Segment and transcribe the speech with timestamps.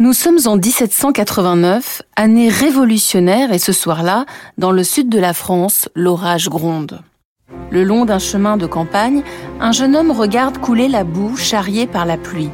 [0.00, 4.24] Nous sommes en 1789, année révolutionnaire et ce soir-là,
[4.56, 7.02] dans le sud de la France, l'orage gronde.
[7.70, 9.22] Le long d'un chemin de campagne,
[9.60, 12.48] un jeune homme regarde couler la boue charriée par la pluie.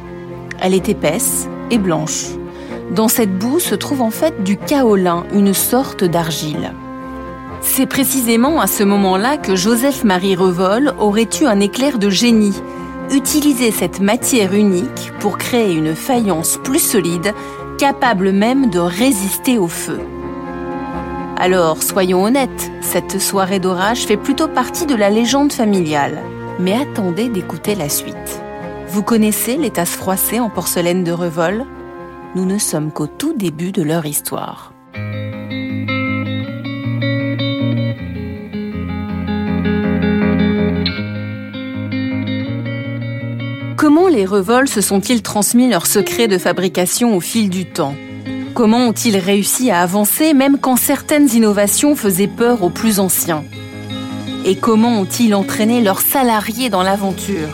[0.59, 2.25] Elle est épaisse et blanche.
[2.93, 6.73] Dans cette boue se trouve en fait du kaolin, une sorte d'argile.
[7.61, 12.61] C'est précisément à ce moment-là que Joseph-Marie Revol aurait eu un éclair de génie
[13.11, 17.33] utiliser cette matière unique pour créer une faïence plus solide,
[17.77, 19.99] capable même de résister au feu.
[21.37, 26.21] Alors, soyons honnêtes, cette soirée d'orage fait plutôt partie de la légende familiale.
[26.59, 28.41] Mais attendez d'écouter la suite.
[28.87, 31.65] Vous connaissez les tasses froissées en porcelaine de Revol?
[32.35, 34.73] Nous ne sommes qu'au tout début de leur histoire.
[43.87, 47.95] Comment les Revol se sont-ils transmis leurs secrets de fabrication au fil du temps?
[48.53, 53.45] Comment ont-ils réussi à avancer même quand certaines innovations faisaient peur aux plus anciens?
[54.43, 57.47] Et comment ont-ils entraîné leurs salariés dans l'aventure?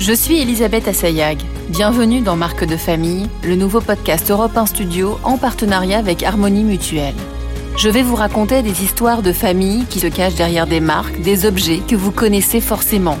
[0.00, 1.38] Je suis Elisabeth Assayag.
[1.68, 6.64] Bienvenue dans Marque de famille, le nouveau podcast Europe 1 Studio en partenariat avec Harmonie
[6.64, 7.14] Mutuelle.
[7.76, 11.46] Je vais vous raconter des histoires de famille qui se cachent derrière des marques, des
[11.46, 13.18] objets que vous connaissez forcément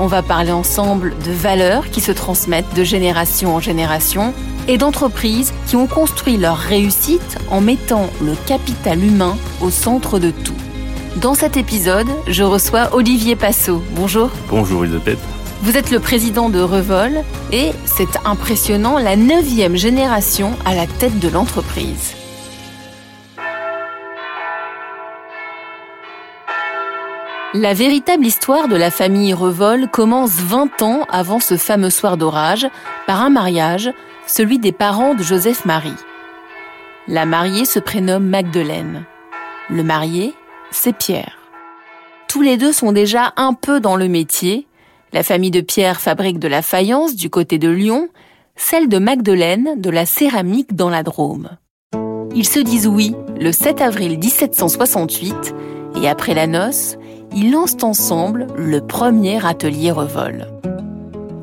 [0.00, 4.32] on va parler ensemble de valeurs qui se transmettent de génération en génération
[4.66, 10.30] et d'entreprises qui ont construit leur réussite en mettant le capital humain au centre de
[10.30, 10.56] tout.
[11.16, 13.82] Dans cet épisode, je reçois Olivier Passot.
[13.90, 14.30] Bonjour.
[14.48, 15.18] Bonjour Elisabeth.
[15.62, 21.18] Vous êtes le président de Revol et c'est impressionnant, la neuvième génération à la tête
[21.18, 22.14] de l'entreprise.
[27.52, 32.68] La véritable histoire de la famille Revol commence 20 ans avant ce fameux soir d'orage
[33.08, 33.90] par un mariage,
[34.28, 35.96] celui des parents de Joseph Marie.
[37.08, 39.04] La mariée se prénomme Magdeleine.
[39.68, 40.32] Le marié,
[40.70, 41.38] c'est Pierre.
[42.28, 44.68] Tous les deux sont déjà un peu dans le métier.
[45.12, 48.10] La famille de Pierre fabrique de la faïence du côté de Lyon,
[48.54, 51.48] celle de Magdeleine de la céramique dans la Drôme.
[52.32, 55.52] Ils se disent oui le 7 avril 1768
[56.00, 56.96] et après la noce,
[57.34, 60.46] ils lancent ensemble le premier atelier Revol.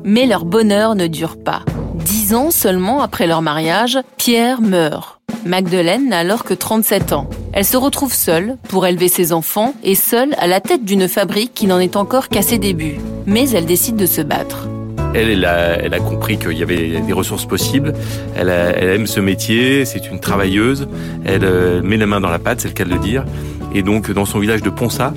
[0.04, 1.62] Mais leur bonheur ne dure pas.
[1.94, 5.20] Dix ans seulement après leur mariage, Pierre meurt.
[5.44, 7.28] Magdeleine n'a alors que 37 ans.
[7.52, 11.54] Elle se retrouve seule pour élever ses enfants et seule à la tête d'une fabrique
[11.54, 12.98] qui n'en est encore qu'à ses débuts.
[13.26, 14.68] Mais elle décide de se battre.
[15.14, 17.94] Elle, elle a, elle a compris qu'il y avait des ressources possibles.
[18.36, 20.86] Elle, aime ce métier, c'est une travailleuse.
[21.24, 23.24] Elle euh, met la main dans la pâte, c'est le cas de le dire.
[23.74, 25.12] Et donc, dans son village de Ponsa,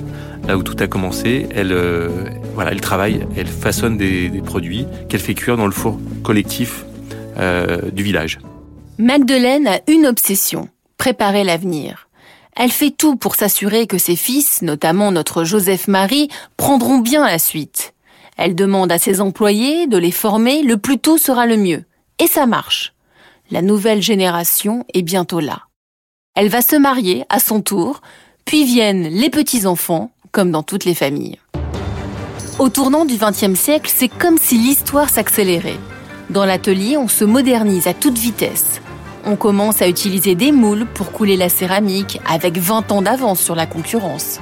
[0.46, 2.08] là où tout a commencé, elle, euh,
[2.54, 6.84] voilà, elle travaille, elle façonne des, produits qu'elle fait cuire dans le four collectif
[7.38, 8.38] euh, du village.
[8.98, 12.08] Magdeleine a une obsession, préparer l'avenir.
[12.54, 17.94] Elle fait tout pour s'assurer que ses fils, notamment notre Joseph-Marie, prendront bien la suite.
[18.36, 21.84] Elle demande à ses employés de les former, le plus tôt sera le mieux.
[22.18, 22.92] Et ça marche.
[23.50, 25.62] La nouvelle génération est bientôt là.
[26.34, 28.00] Elle va se marier à son tour,
[28.44, 31.38] puis viennent les petits-enfants, comme dans toutes les familles.
[32.58, 35.78] Au tournant du XXe siècle, c'est comme si l'histoire s'accélérait.
[36.30, 38.80] Dans l'atelier, on se modernise à toute vitesse.
[39.24, 43.54] On commence à utiliser des moules pour couler la céramique avec 20 ans d'avance sur
[43.54, 44.40] la concurrence.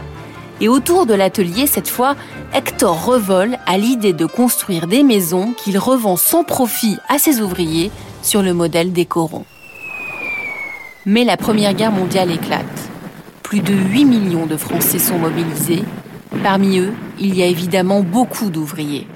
[0.60, 2.16] Et autour de l'atelier, cette fois,
[2.52, 7.90] Hector Revol a l'idée de construire des maisons qu'il revend sans profit à ses ouvriers
[8.22, 9.46] sur le modèle des corons.
[11.06, 12.79] Mais la Première Guerre mondiale éclate.
[13.50, 15.82] Plus de 8 millions de Français sont mobilisés.
[16.44, 19.08] Parmi eux, il y a évidemment beaucoup d'ouvriers.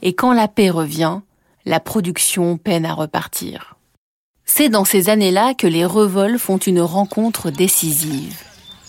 [0.00, 1.20] Et quand la paix revient,
[1.66, 3.76] la production peine à repartir.
[4.46, 8.40] C'est dans ces années-là que les revols font une rencontre décisive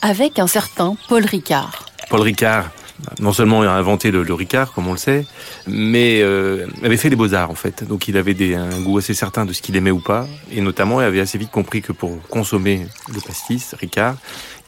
[0.01, 1.87] avec un certain Paul Ricard.
[2.09, 2.71] Paul Ricard,
[3.19, 5.25] non seulement il a inventé le, Ricard, comme on le sait,
[5.68, 7.84] mais euh, avait fait les beaux-arts en fait.
[7.84, 10.28] Donc il avait des, un goût assez certain de ce qu'il aimait ou pas.
[10.52, 14.16] Et notamment, il avait assez vite compris que pour consommer le pastis, Ricard,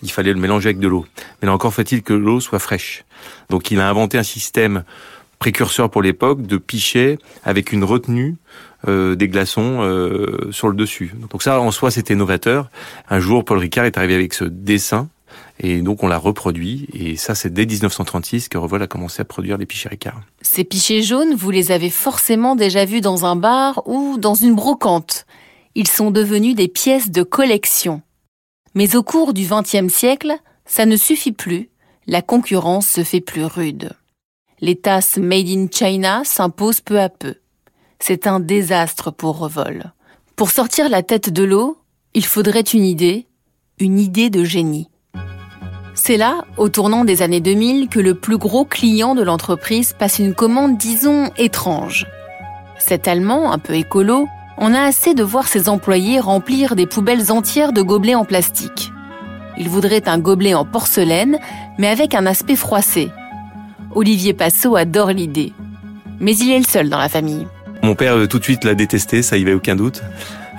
[0.01, 1.05] il fallait le mélanger avec de l'eau.
[1.41, 3.03] Mais là encore, faut-il que l'eau soit fraîche.
[3.49, 4.83] Donc il a inventé un système
[5.39, 8.35] précurseur pour l'époque de pichet avec une retenue
[8.87, 11.13] euh, des glaçons euh, sur le dessus.
[11.31, 12.69] Donc ça, en soi, c'était novateur.
[13.09, 15.09] Un jour, Paul Ricard est arrivé avec ce dessin
[15.59, 19.25] et donc on l'a reproduit, et ça c'est dès 1936 que Revol a commencé à
[19.25, 20.21] produire les pichets Ricard.
[20.41, 24.55] Ces pichets jaunes, vous les avez forcément déjà vus dans un bar ou dans une
[24.55, 25.25] brocante.
[25.75, 28.01] Ils sont devenus des pièces de collection.
[28.73, 30.35] Mais au cours du XXe siècle,
[30.65, 31.69] ça ne suffit plus,
[32.07, 33.91] la concurrence se fait plus rude.
[34.61, 37.35] Les tasses made in China s'imposent peu à peu.
[37.99, 39.93] C'est un désastre pour Revol.
[40.35, 41.77] Pour sortir la tête de l'eau,
[42.13, 43.27] il faudrait une idée,
[43.79, 44.89] une idée de génie.
[46.01, 50.17] C'est là, au tournant des années 2000, que le plus gros client de l'entreprise passe
[50.17, 52.07] une commande, disons, étrange.
[52.79, 54.25] Cet Allemand, un peu écolo,
[54.55, 58.93] en a assez de voir ses employés remplir des poubelles entières de gobelets en plastique.
[59.57, 61.37] Il voudrait un gobelet en porcelaine,
[61.77, 63.09] mais avec un aspect froissé.
[63.93, 65.51] Olivier Passot adore l'idée.
[66.21, 67.45] Mais il est le seul dans la famille.
[67.83, 70.01] Mon père tout de suite l'a détesté, ça y avait aucun doute.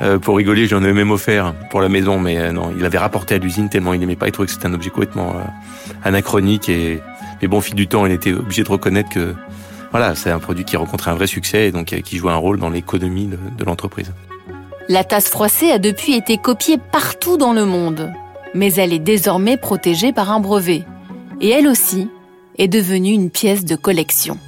[0.03, 2.99] Euh, pour rigoler, j'en avais même offert pour la maison, mais euh, non, il avait
[2.99, 4.29] rapporté à l'usine tellement il n'aimait pas.
[4.29, 5.35] Il trouvait que c'était un objet complètement
[6.05, 7.01] anachronique et
[7.43, 9.35] mais bon, fil du temps, il était obligé de reconnaître que
[9.91, 12.59] voilà, c'est un produit qui rencontrait un vrai succès et donc qui jouait un rôle
[12.59, 14.13] dans l'économie de l'entreprise.
[14.89, 18.13] La tasse froissée a depuis été copiée partout dans le monde,
[18.55, 20.85] mais elle est désormais protégée par un brevet.
[21.41, 22.09] Et elle aussi
[22.59, 24.39] est devenue une pièce de collection.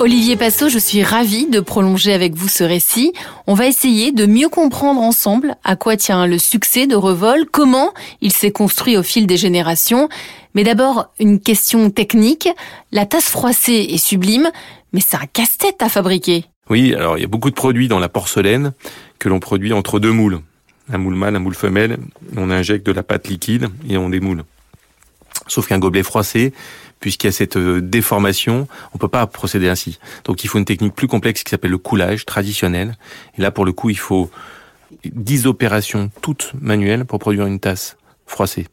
[0.00, 3.12] Olivier Passot, je suis ravie de prolonger avec vous ce récit.
[3.46, 7.92] On va essayer de mieux comprendre ensemble à quoi tient le succès de Revol, comment
[8.22, 10.08] il s'est construit au fil des générations.
[10.54, 12.48] Mais d'abord, une question technique.
[12.92, 14.50] La tasse froissée est sublime,
[14.94, 16.46] mais c'est un casse-tête à fabriquer.
[16.70, 18.72] Oui, alors il y a beaucoup de produits dans la porcelaine
[19.18, 20.40] que l'on produit entre deux moules.
[20.90, 21.98] Un moule mâle, un moule femelle.
[22.38, 24.44] On injecte de la pâte liquide et on démoule.
[25.46, 26.54] Sauf qu'un gobelet froissé,
[27.00, 29.98] puisqu'il y a cette euh, déformation, on peut pas procéder ainsi.
[30.24, 32.96] Donc il faut une technique plus complexe qui s'appelle le coulage traditionnel.
[33.36, 34.30] Et là, pour le coup, il faut
[35.04, 38.68] 10 opérations toutes manuelles pour produire une tasse froissée.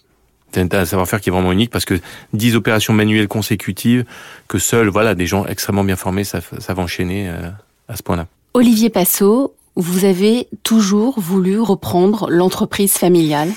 [0.52, 2.00] C'est un savoir-faire qui est vraiment unique parce que
[2.34, 4.06] 10 opérations manuelles consécutives
[4.48, 7.50] que seuls voilà, des gens extrêmement bien formés savent, savent enchaîner euh,
[7.88, 8.28] à ce point-là.
[8.54, 13.50] Olivier Passot, vous avez toujours voulu reprendre l'entreprise familiale?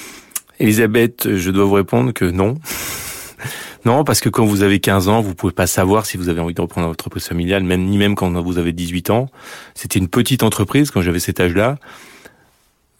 [0.58, 2.56] Elisabeth, je dois vous répondre que non.
[3.84, 6.40] Non, parce que quand vous avez 15 ans, vous pouvez pas savoir si vous avez
[6.40, 9.28] envie de reprendre votre entreprise familiale, même ni même quand vous avez 18 ans.
[9.74, 11.78] C'était une petite entreprise quand j'avais cet âge-là.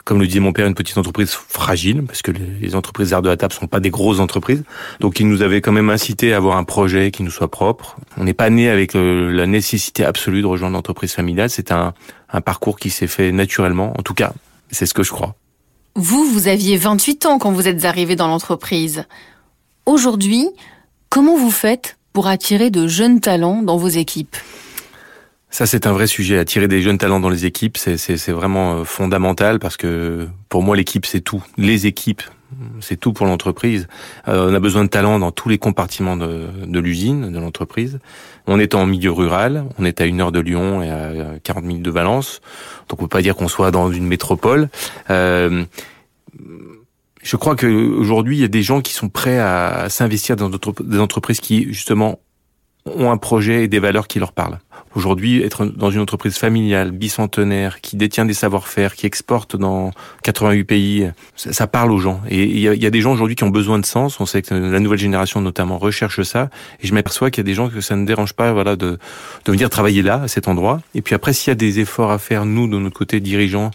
[0.05, 3.29] Comme le disait mon père, une petite entreprise fragile, parce que les entreprises d'art de
[3.29, 4.65] la table sont pas des grosses entreprises.
[4.99, 7.97] Donc il nous avait quand même incité à avoir un projet qui nous soit propre.
[8.17, 11.51] On n'est pas né avec euh, la nécessité absolue de rejoindre l'entreprise familiale.
[11.51, 11.93] C'est un,
[12.33, 13.93] un parcours qui s'est fait naturellement.
[13.99, 14.33] En tout cas,
[14.71, 15.35] c'est ce que je crois.
[15.97, 19.05] Vous, vous aviez 28 ans quand vous êtes arrivé dans l'entreprise.
[19.87, 20.49] Aujourd'hui,
[21.09, 24.37] comment vous faites pour attirer de jeunes talents dans vos équipes?
[25.51, 26.39] Ça, c'est un vrai sujet.
[26.39, 30.77] Attirer des jeunes talents dans les équipes, c'est vraiment euh, fondamental parce que pour moi,
[30.77, 31.43] l'équipe, c'est tout.
[31.57, 32.23] Les équipes,
[32.81, 33.89] c'est tout pour l'entreprise.
[34.29, 37.99] Euh, on a besoin de talents dans tous les compartiments de, l'usine, de l'entreprise.
[38.47, 41.65] On est en milieu rural, on est à une heure de Lyon et à 40
[41.65, 42.41] minutes de Valence.
[42.89, 44.69] Donc on peut pas dire qu'on soit dans une métropole.
[45.11, 45.65] Euh,
[47.23, 50.99] je crois qu'aujourd'hui, il y a des gens qui sont prêts à s'investir dans des
[50.99, 52.21] entreprises qui, justement,
[52.87, 54.59] ont un projet et des valeurs qui leur parlent.
[54.95, 59.93] Aujourd'hui, être dans une entreprise familiale, bicentenaire, qui détient des savoir-faire, qui exporte dans
[60.25, 62.21] 88 pays, ça, parle aux gens.
[62.29, 64.19] Et il y a, des gens aujourd'hui qui ont besoin de sens.
[64.19, 66.49] On sait que la nouvelle génération, notamment, recherche ça.
[66.83, 68.99] Et je m'aperçois qu'il y a des gens que ça ne dérange pas, voilà, de,
[69.45, 70.81] de venir travailler là, à cet endroit.
[70.95, 73.71] Et puis après, s'il y a des efforts à faire, nous, de notre côté, dirigeants,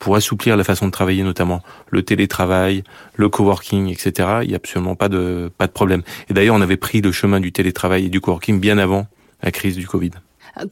[0.00, 2.82] pour assouplir la façon de travailler, notamment le télétravail,
[3.14, 4.40] le coworking, etc.
[4.42, 6.02] Il n'y a absolument pas de pas de problème.
[6.28, 9.06] Et d'ailleurs, on avait pris le chemin du télétravail et du coworking bien avant
[9.42, 10.10] la crise du Covid.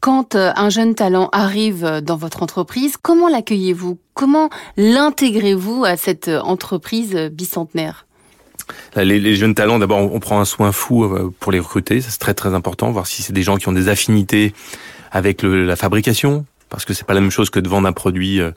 [0.00, 3.98] Quand euh, un jeune talent arrive dans votre entreprise, comment l'accueillez-vous?
[4.14, 8.06] Comment l'intégrez-vous à cette entreprise bicentenaire?
[8.96, 12.00] Les, les, jeunes talents, d'abord, on prend un soin fou euh, pour les recruter.
[12.00, 14.52] C'est très très important, voir si c'est des gens qui ont des affinités
[15.10, 17.92] avec le, la fabrication, parce que c'est pas la même chose que de vendre un
[17.92, 18.50] produit euh,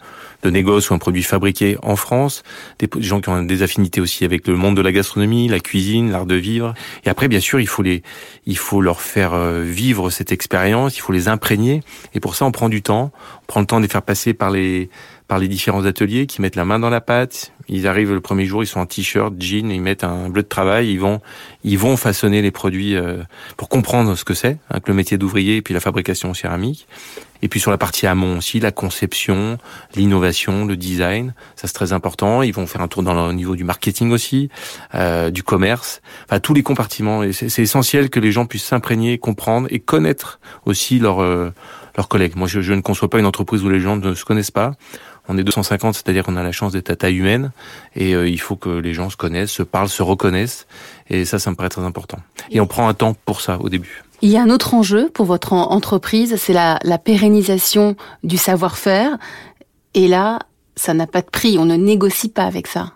[0.44, 2.44] de négoce ou un produit fabriqué en France.
[2.80, 6.12] Des gens qui ont des affinités aussi avec le monde de la gastronomie, la cuisine,
[6.12, 6.74] l'art de vivre.
[7.06, 8.04] Et après, bien sûr, il faut les,
[8.46, 11.82] il faut leur faire euh, vivre cette expérience, il faut les imprégner.
[12.14, 13.12] Et pour ça, on prend du temps.
[13.44, 14.90] On prend le temps de les faire passer par les,
[15.32, 17.54] par les différents ateliers qui mettent la main dans la pâte.
[17.70, 20.48] Ils arrivent le premier jour, ils sont en t-shirt, jean, ils mettent un bleu de
[20.50, 21.22] travail, ils vont,
[21.64, 23.24] ils vont façonner les produits euh,
[23.56, 26.86] pour comprendre ce que c'est, hein, le métier d'ouvrier et puis la fabrication en céramique.
[27.42, 29.58] Et puis sur la partie amont aussi, la conception,
[29.96, 32.42] l'innovation, le design, ça c'est très important.
[32.44, 34.50] Ils vont faire un tour dans le niveau du marketing aussi,
[34.96, 37.24] euh, du commerce, enfin tous les compartiments.
[37.24, 41.52] Et c'est essentiel que les gens puissent s'imprégner, comprendre et connaître aussi leurs euh,
[41.98, 42.36] leurs collègues.
[42.36, 44.74] Moi, je, je ne conçois pas une entreprise où les gens ne se connaissent pas.
[45.28, 47.52] On est 250, c'est-à-dire qu'on a la chance d'être à taille humaine
[47.96, 50.68] et euh, il faut que les gens se connaissent, se parlent, se reconnaissent
[51.10, 52.18] et ça, ça me paraît très important.
[52.50, 54.04] Et on prend un temps pour ça au début.
[54.22, 59.18] Il y a un autre enjeu pour votre entreprise, c'est la, la pérennisation du savoir-faire.
[59.94, 60.40] Et là,
[60.76, 62.94] ça n'a pas de prix, on ne négocie pas avec ça.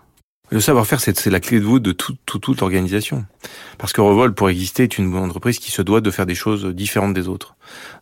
[0.50, 3.24] Le savoir-faire, c'est la clé de voûte de toute organisation.
[3.78, 6.66] Parce que Revol, pour exister, est une entreprise qui se doit de faire des choses
[6.66, 7.56] différentes des autres.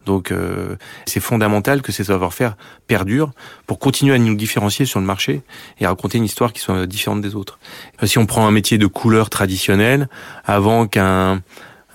[0.05, 3.31] Donc, euh, c'est fondamental que ces savoir-faire perdurent
[3.67, 5.43] pour continuer à nous différencier sur le marché
[5.81, 7.59] et raconter une histoire qui soit différente des autres.
[8.05, 10.09] Si on prend un métier de couleur traditionnel,
[10.45, 11.43] avant qu'un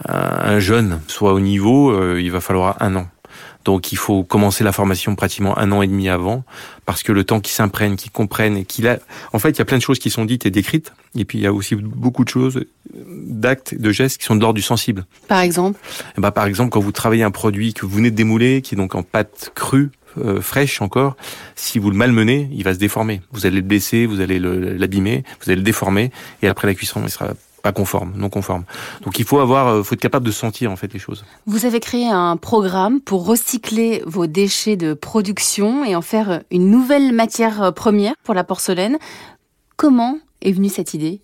[0.08, 3.08] un jeune soit au niveau, euh, il va falloir un an.
[3.70, 6.44] Donc il faut commencer la formation pratiquement un an et demi avant,
[6.88, 8.98] parce que le temps qu'ils s'imprègnent, qu'ils comprennent et qu'il a...
[9.32, 11.38] En fait, il y a plein de choses qui sont dites et décrites, et puis
[11.38, 14.64] il y a aussi beaucoup de choses, d'actes, de gestes qui sont de l'ordre du
[14.64, 15.06] sensible.
[15.28, 15.80] Par exemple?
[16.18, 18.74] Eh ben, Par exemple, quand vous travaillez un produit que vous venez de démouler, qui
[18.74, 21.16] est donc en pâte crue, euh, fraîche encore,
[21.56, 23.22] si vous le malmenez, il va se déformer.
[23.32, 26.10] Vous allez le blesser, vous allez l'abîmer, vous allez le déformer,
[26.42, 28.64] et après la cuisson, il sera pas conforme, non conforme.
[29.04, 31.26] Donc il faut avoir, euh, faut être capable de sentir en fait les choses.
[31.46, 36.70] Vous avez créé un programme pour recycler vos déchets de production et en faire une
[36.70, 38.98] nouvelle matière euh, première pour la porcelaine.
[39.76, 41.22] Comment est venue cette idée?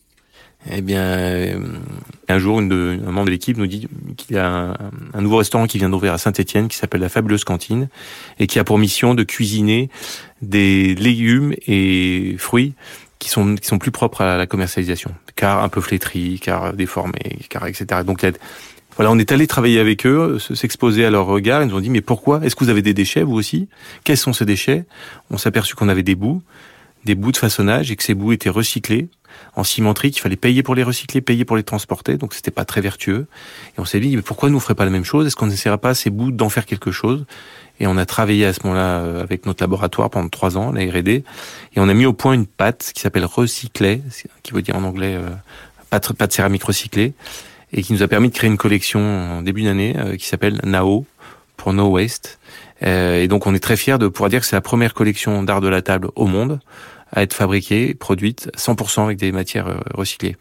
[0.72, 1.60] Eh bien, euh,
[2.28, 3.88] un jour, une de, un membre de l'équipe nous dit
[4.18, 4.74] qu'il y a un,
[5.14, 7.88] un, nouveau restaurant qui vient d'ouvrir à Saint-Étienne, qui s'appelle la Fabuleuse Cantine,
[8.40, 9.90] et qui a pour mission de cuisiner
[10.42, 12.74] des légumes et fruits
[13.20, 17.40] qui sont qui sont plus propres à la commercialisation, car un peu flétris, car déformés,
[17.50, 18.02] car etc.
[18.06, 18.26] Donc
[18.96, 21.62] voilà, on est allé travailler avec eux, s'exposer à leur regard.
[21.64, 22.42] Ils nous ont dit mais pourquoi?
[22.44, 23.68] Est-ce que vous avez des déchets vous aussi?
[24.04, 24.86] Quels sont ces déchets?
[25.30, 26.42] On s'est aperçu qu'on avait des bouts,
[27.04, 29.10] des bouts de façonnage et que ces bouts étaient recyclés
[29.56, 32.66] en cimenterie, qu'il fallait payer pour les recycler, payer pour les transporter, donc c'était pas
[32.66, 33.28] très vertueux.
[33.78, 35.26] Et on s'est dit mais pourquoi nous ferait pas la même chose?
[35.26, 37.26] Est-ce qu'on n'essaierait pas ces bouts d'en faire quelque chose?
[37.80, 40.82] Et on a travaillé à ce moment-là euh, avec notre laboratoire pendant trois ans, la
[40.82, 41.24] R&D,
[41.76, 44.02] et on a mis au point une pâte qui s'appelle recyclé,
[44.44, 45.30] qui veut dire en anglais euh,
[45.90, 47.14] pâte, pâte céramique recyclée,
[47.74, 50.62] et qui nous a permis de créer une collection en début d'année euh, qui s'appelle
[50.64, 51.06] NAO
[51.58, 52.40] pour No Waste.
[52.82, 55.62] et donc on est très fiers de pouvoir dire que c'est la première collection d'art
[55.62, 56.60] de la table au monde
[57.12, 60.36] à être fabriquée, produite 100% avec des matières recyclées.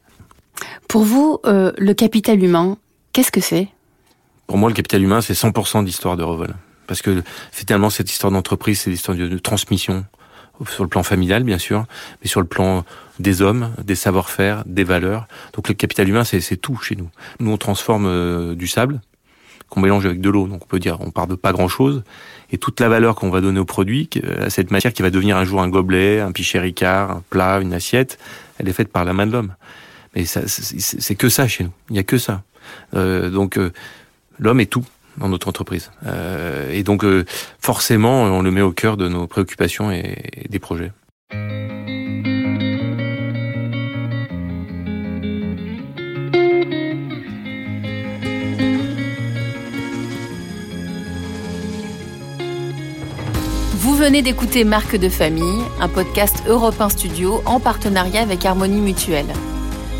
[0.89, 2.79] Pour vous, le capital humain,
[3.13, 3.69] qu'est-ce que c'est?
[4.47, 6.55] Pour moi, le capital humain, c'est 100% d'histoire de Revol.
[6.87, 10.05] Parce que finalement, cette histoire d'entreprise, c'est l'histoire de, transmission
[10.69, 11.85] sur le plan familial, bien sûr,
[12.23, 12.85] mais sur le plan
[13.19, 15.27] des hommes, des savoir-faire, des valeurs.
[15.55, 17.09] Donc le capital humain, c'est tout chez nous.
[17.41, 19.01] Nous, on transforme euh, du sable
[19.69, 20.47] qu'on mélange avec de l'eau.
[20.47, 22.05] Donc on peut dire, on part de pas grand-chose.
[22.51, 24.09] Et toute la valeur qu'on va donner au produit,
[24.41, 27.61] à cette matière qui va devenir un jour un gobelet, un pichet ricard, un plat,
[27.61, 28.19] une assiette,
[28.59, 29.55] elle est faite par la main de l'homme.
[30.15, 31.73] Mais c'est que ça chez nous.
[31.91, 32.43] Il n'y a que ça.
[32.95, 33.73] Euh, donc euh,
[34.39, 34.85] l'homme est tout
[35.19, 35.91] dans notre entreprise.
[36.07, 37.25] Euh, et donc euh,
[37.61, 40.17] forcément, on le met au cœur de nos préoccupations et,
[40.49, 40.93] des projets.
[54.05, 59.33] Venez d'écouter Marque de famille, un podcast Europe 1 Studio en partenariat avec Harmonie Mutuelle.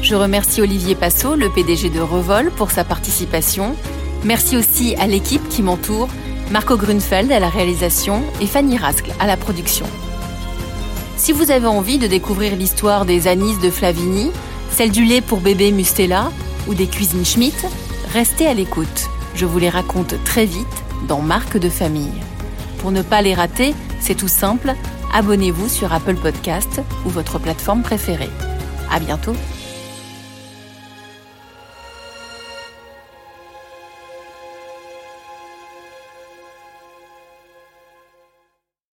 [0.03, 3.75] Je remercie Olivier Passot, le PDG de Revol, pour sa participation
[4.23, 6.11] Merci aussi à l'équipe qui m'entoure,
[6.51, 9.87] Marco Grunfeld à la réalisation et Fanny Rascle à la production.
[11.17, 14.31] Si vous avez envie de découvrir l'histoire des anis de Flavigny,
[14.71, 16.31] celle du lait pour bébé Mustela
[16.69, 17.65] ou des cuisines Schmitt,
[18.13, 19.09] restez à l'écoute.
[19.35, 22.13] Je vous les raconte très vite dans Marque de famille.
[22.81, 24.75] Pour ne pas les rater, c'est tout simple,
[25.15, 28.29] abonnez-vous sur Apple Podcast ou votre plateforme préférée.
[28.91, 29.35] À bientôt!